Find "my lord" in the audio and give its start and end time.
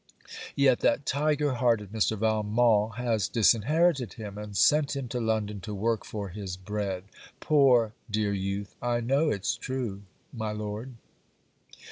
10.33-10.95